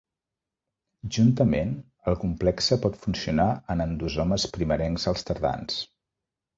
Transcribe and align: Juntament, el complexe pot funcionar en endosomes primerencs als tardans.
Juntament, 1.17 1.75
el 2.13 2.17
complexe 2.25 2.79
pot 2.87 2.99
funcionar 3.05 3.49
en 3.77 3.87
endosomes 3.89 4.51
primerencs 4.59 5.11
als 5.15 5.31
tardans. 5.33 5.83